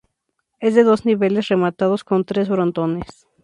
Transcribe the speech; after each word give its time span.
Es 0.59 0.73
de 0.73 0.81
dos 0.83 1.05
niveles 1.05 1.47
rematados 1.49 2.03
con 2.03 2.25
tres 2.25 2.47
frontones. 2.47 3.27